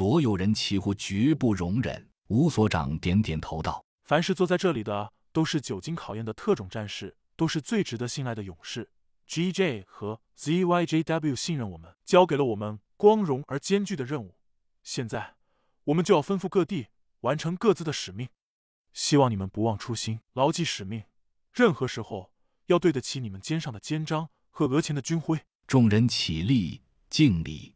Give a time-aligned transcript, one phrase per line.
[0.00, 2.08] 所有人几乎绝不容忍。
[2.28, 8.90] 吴所长点点头道：“凡是坐在这里的，都是久经考验的特种战士，都是最值得信赖的勇士。
[9.26, 9.84] G.J.
[9.86, 11.34] 和 Z.Y.J.W.
[11.34, 14.36] 信任我们，交给了我们光荣而艰巨的任务。
[14.82, 15.34] 现在，
[15.84, 16.86] 我们就要吩咐各地
[17.20, 18.30] 完成各自的使命。
[18.94, 21.04] 希望你们不忘初心，牢记使命。
[21.52, 22.32] 任何时候
[22.68, 26.80] 要对得起你们肩上的肩章和额前的军徽。”众人起立
[27.10, 27.74] 敬礼。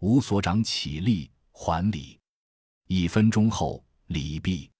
[0.00, 2.20] 吴所长起立还礼。
[2.86, 4.70] 一分钟后，礼毕。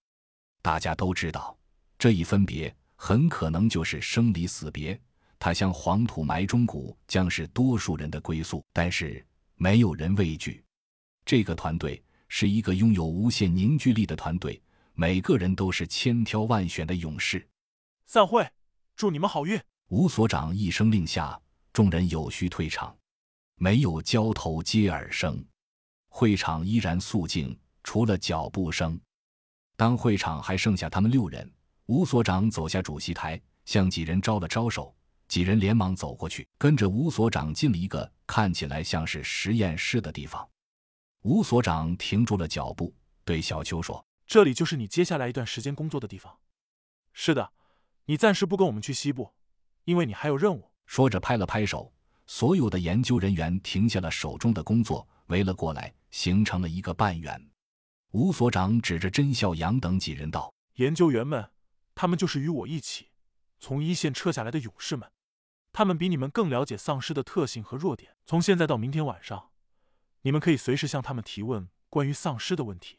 [0.60, 1.56] 大家都知道，
[1.98, 5.00] 这一分别很可能就是生离死别。
[5.38, 8.62] 他乡黄土埋忠骨，将是多数人的归宿。
[8.74, 10.62] 但是，没有人畏惧。
[11.24, 14.62] 这个团队是一个拥有无限凝聚力的团队，
[14.92, 17.48] 每个人都是千挑万选的勇士。
[18.04, 18.46] 散会，
[18.94, 19.58] 祝你们好运。
[19.88, 21.40] 吴所长一声令下，
[21.72, 22.94] 众人有序退场。
[23.54, 25.42] 没有交头接耳声，
[26.16, 27.54] 会场依然肃静。
[27.82, 28.98] 除了脚步声，
[29.76, 31.52] 当会场还剩下他们六人，
[31.84, 34.96] 吴所长走下主席台，向几人招了招手，
[35.28, 40.48] 几人连忙走过去，跟着吴所长进了一个看起来像是实验室的地方。
[41.20, 46.38] 吴所长停住了脚步，对小秋说：“这里就是你接下来一段时间工作的地方。
[47.12, 47.52] 是的，
[48.06, 49.34] 你暂时不跟我们去西部，
[49.84, 51.92] 因为你还有任务。”说着拍了拍手，
[52.26, 57.50] 所有的研究人员停下了手中的工作，围了过来，形成了一个半圆。
[58.12, 61.50] 吴所长指着甄孝阳等几人道：“研究员们，
[61.94, 63.10] 他们就是与我一起
[63.58, 65.10] 从一线撤下来的勇士们。
[65.72, 68.16] 他们比你们更了解丧尸的特性和弱点。
[68.24, 69.50] 从现在到明天晚上，
[70.22, 72.98] 你们可以随时向他们提问关于丧尸的问题，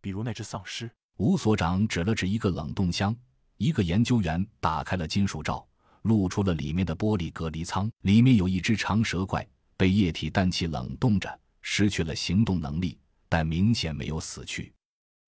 [0.00, 3.16] 比如那只丧尸。”吴所长指了指一个冷冻箱，
[3.56, 5.67] 一个研究员打开了金属罩，
[6.08, 7.88] 露出了里面的玻璃隔离舱。
[8.00, 12.98] 里面有一只长蛇怪，被液体氮气冷冻着，失去了行动能力。
[13.28, 14.72] 但明显没有死去，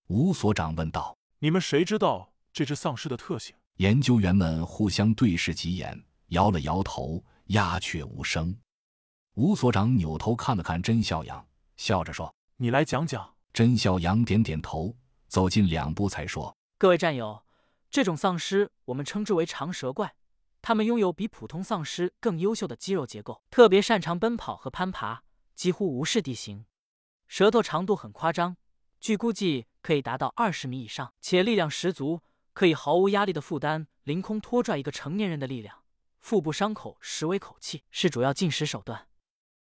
[0.06, 8.56] 吴所长问道：“你们谁知道这只丧尸的特性？”研究员们互相对视几眼，摇了摇头，鸦雀无声。
[9.34, 14.96] 吴所长扭头看了看甄笑阳，笑着说：“你来讲讲。”甄笑阳点点头，
[15.28, 17.42] 走近两步才说：“各位战友，
[17.90, 20.14] 这种丧尸我们称之为长蛇怪，
[20.62, 25.22] 它们拥有比普通丧尸更优秀的肌肉结构，特别擅长奔跑和攀爬，
[25.54, 26.66] 几乎无视地形。”
[27.26, 28.56] 舌头长度很夸张，
[29.00, 32.22] 据估计可以达到二十米以上，且力量十足，
[32.52, 35.84] 可以毫无压力的负担凌空拖拽一个成年人的力量。
[36.20, 39.06] 腹部伤口实为口气，是主要进食手段，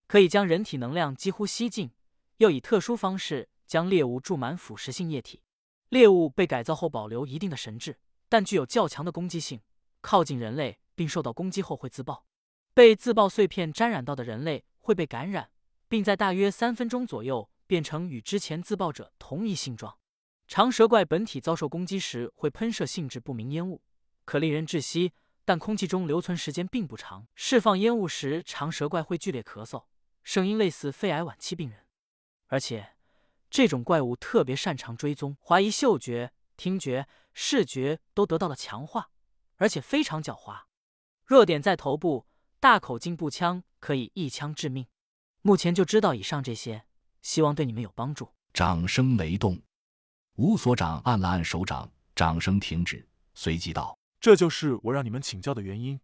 [0.07, 1.91] 可以将人体能量几乎吸尽，
[2.37, 5.43] 又以特殊方式将猎物注满腐蚀性液体。
[5.89, 9.61] 猎物被改造后保留一定的神智，但具有较强的攻击性，
[10.01, 12.25] 靠近人类并受到攻击后会自爆，
[12.73, 15.51] 被自爆碎片沾染到的人类会被感染。
[15.89, 19.97] 并在大约三分钟左右变成与之前自爆者同一性状。
[20.47, 23.81] 长蛇怪本体遭受攻击时会喷射性质不明烟雾，
[24.23, 27.27] 可令人窒息，但空气中留存时间并不长。
[27.35, 29.85] 释放烟雾时，长蛇怪会剧烈咳嗽，
[30.23, 31.85] 声音类似肺癌晚期病人。
[32.47, 32.91] 而且，
[33.49, 39.09] 这种怪物特别擅长追踪，怀疑嗅觉、听觉、视觉都得到了强化，
[39.59, 40.63] 而且非常狡猾。
[41.23, 42.25] 弱点在头部，
[42.59, 44.87] 大口径步枪可以一枪致命。
[45.41, 46.85] 目前就知道以上这些，
[47.21, 48.33] 希望对你们有帮助。
[48.51, 49.61] 掌声雷动，
[50.35, 56.01] 吴所长按了按手掌，掌声停止，随即道：“这就是我让你们请教的原因。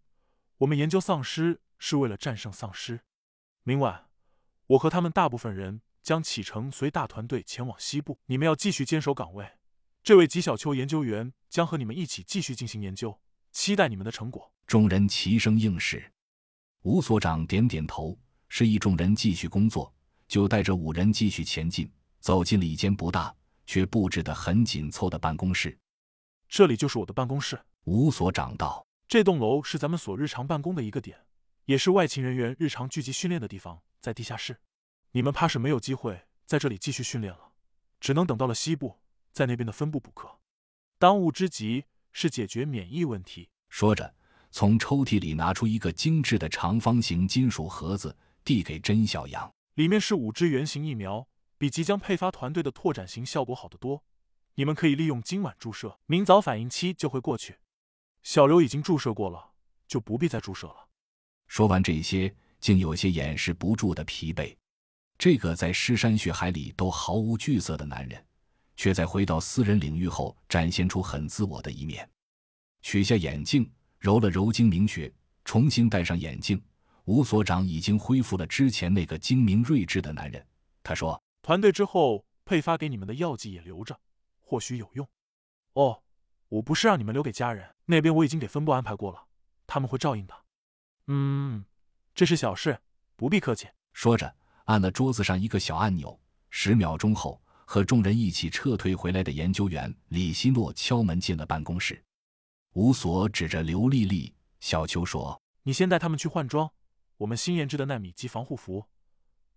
[0.60, 3.02] 我们研究丧尸是为了战胜丧尸。
[3.64, 4.10] 明晚，
[4.68, 8.20] 我和他们大部分人将启程，随大团队前往西部。
[8.28, 9.54] 你们要继续坚守岗位。
[10.04, 13.20] 这位吉小秋研究员将和你们一起继续进行研究，
[13.56, 16.12] 期待你们的成果。”众人齐声应是。
[16.82, 18.16] 吴所长点点头。
[18.48, 19.92] 示意众人继续工作，
[20.28, 23.36] 就带着五人继续前进，走进了一间不大
[23.66, 25.78] 却布置得很紧凑的办公室。
[26.48, 28.86] 这里就是我的办公室，吴所长道。
[29.08, 31.26] 这栋楼是咱们所日常办公的一个点，
[31.66, 34.62] 也是外勤人员日常聚集训练的地方，在地下室。
[35.12, 37.52] 你们怕是没有机会在这里继续训练了，
[38.00, 39.00] 只能等到了西部，
[39.34, 40.40] 在那边的分部补课。
[40.98, 41.86] 当务之急
[42.16, 43.50] 是解决免疫问题。
[43.70, 44.16] 说着，
[44.50, 48.18] 从抽屉里拿出一个精致的长方形金属盒子。
[48.46, 51.28] 递给甄小阳，里面是五支原型疫苗，
[51.58, 54.04] 比即将配发团队的拓展型效果好得多。
[54.54, 57.58] 你们可以利用今晚注射，明早反应期就会过去。
[58.22, 59.54] 小刘已经注射过了，
[59.88, 60.90] 就不必再注射了。
[61.48, 64.56] 说完这些，竟有些掩饰不住的疲惫。
[65.18, 68.24] 这个在尸山血海里都毫无惧色的男人，
[68.76, 72.10] 却在回到私人领域后展现出很自我的一面。
[72.82, 75.12] 取下眼镜，揉了揉睛明穴，
[75.44, 76.62] 重新戴上眼镜。
[77.06, 80.46] 吴所长已经恢复了之前那个精明睿智的男人。
[80.82, 84.00] 他说：“团队之后配发给你们的药剂也留着，
[84.42, 85.08] 或许有用。
[85.74, 86.02] 哦，
[86.50, 89.28] 我不是让你们留给家人，那边我已经给分部安排过了，
[89.68, 90.34] 他们会照应的。
[91.08, 91.66] 嗯，
[92.16, 92.80] 这是小事，
[93.16, 93.68] 不必客气。
[93.94, 94.36] 说着，
[94.66, 96.20] 按了桌子上一个小按钮。
[96.50, 102.02] 十秒钟后，和众人一起撤退回来的研究员李希诺敲门进了办公室。
[102.74, 106.72] 吴所指着刘丽丽、小秋说：“你先带他们去换装，
[107.18, 108.86] 我们新研制的纳米级防护服，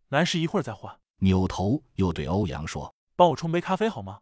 [0.08, 4.20] 男士一会儿再换。”扭头又对欧阳说：“帮我冲杯咖啡好吗？”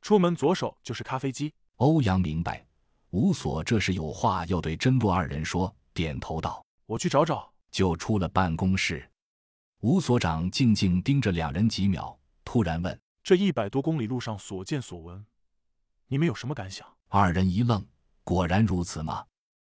[0.00, 1.52] 出门左手就是咖啡机。
[1.76, 2.66] 欧阳明白，
[3.10, 9.06] 吴所这是有话要对真洛二人说，点头道：“我去找找。”就出了办公室。
[9.80, 12.18] 吴所长静静盯着两人几秒，
[12.50, 15.26] 突然问：“这一百多公里路上所见所闻，
[16.06, 17.86] 你们有什么感想？”二人一愣
[18.24, 19.26] ：“果然如此吗？”